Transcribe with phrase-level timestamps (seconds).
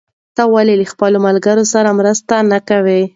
[0.35, 3.01] ته ولې له خپلو ملګرو سره مرسته نه کوې؟